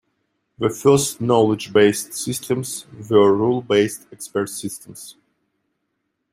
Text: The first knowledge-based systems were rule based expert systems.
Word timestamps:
The 0.57 0.71
first 0.71 1.21
knowledge-based 1.21 2.15
systems 2.15 2.87
were 3.07 3.35
rule 3.35 3.61
based 3.61 4.07
expert 4.11 4.49
systems. 4.49 5.15